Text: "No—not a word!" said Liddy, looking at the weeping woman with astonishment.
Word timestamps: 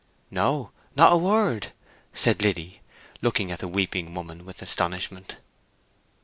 "No—not 0.31 1.13
a 1.13 1.17
word!" 1.17 1.73
said 2.11 2.41
Liddy, 2.41 2.81
looking 3.21 3.51
at 3.51 3.59
the 3.59 3.67
weeping 3.67 4.15
woman 4.15 4.45
with 4.45 4.63
astonishment. 4.63 5.37